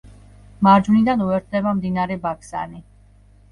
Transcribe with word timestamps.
მარჯვნიდან 0.67 1.21
უერთდება 1.27 1.75
მდინარე 1.83 2.19
ბაქსანი. 2.27 2.83